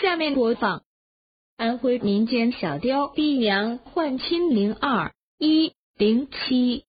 [0.00, 0.82] 下面播放
[1.58, 6.80] 安徽民间小调《逼娘换亲零二一零七》。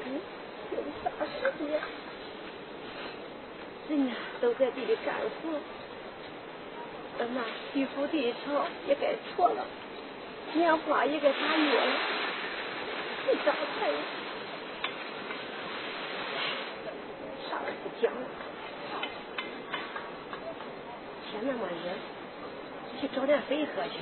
[0.00, 0.20] 底
[0.72, 1.10] 有啥
[1.58, 1.80] 事呀？
[3.88, 5.58] 人家都在地里干活，
[7.18, 7.42] 咱那
[7.74, 9.66] 地府地朝也该错了，
[10.54, 11.92] 年花也该打月了，
[13.28, 13.90] 你咋才？
[17.50, 18.26] 啥都不讲了，
[21.30, 23.98] 天那么热，去找点水喝去。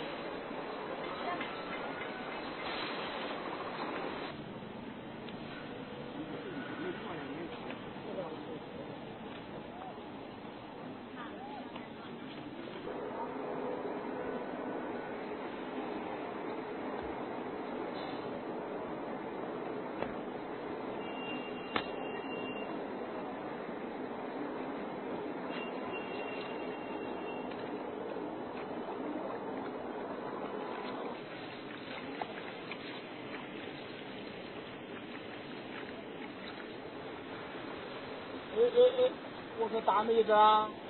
[38.60, 39.10] 哎哎哎！
[39.59, 40.32] 我说大妹子，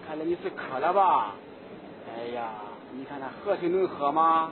[0.05, 1.35] 看来你是渴了吧？
[2.09, 2.51] 哎呀，
[2.93, 4.51] 你看那河水能喝吗？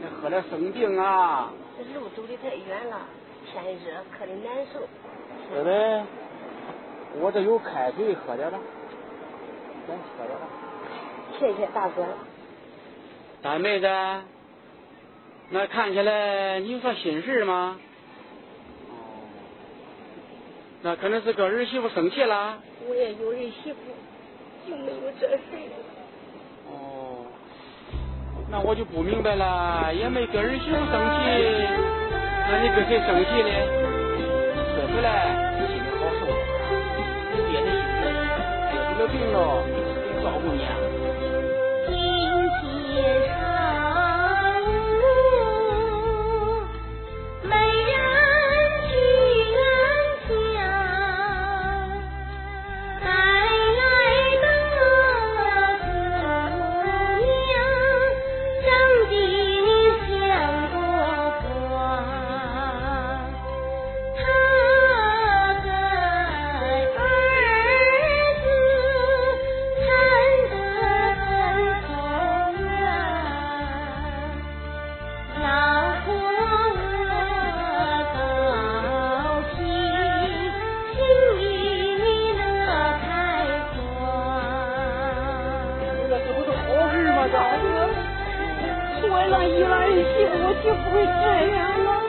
[0.00, 1.50] 那喝了生病啊！
[1.76, 3.00] 这路走的太远了，
[3.44, 4.78] 天热渴的难受。
[5.50, 6.04] 是呗，
[7.20, 8.58] 我这有开水，喝点吧。
[9.88, 10.46] 先喝点吧。
[11.40, 12.04] 谢谢大哥。
[13.42, 13.88] 大妹子，
[15.50, 17.80] 那看起来你有啥心事吗？
[20.78, 22.58] 哦，那可能是跟儿媳妇生气了。
[22.88, 23.78] 我也有儿媳妇，
[24.68, 25.40] 就没有这事。
[26.66, 27.26] 哦，
[28.50, 31.24] 那我就不明白了，也没跟儿媳妇生气，
[32.50, 33.50] 那你跟谁生气呢？
[34.74, 35.08] 说出来
[35.58, 36.26] 心里好受，
[37.50, 38.06] 憋的心里，
[38.70, 39.36] 憋出了病了，
[40.06, 40.72] 谁照顾你啊？
[89.18, 91.10] 为了伊儿媳妇，我就不会这
[91.56, 92.07] 样了。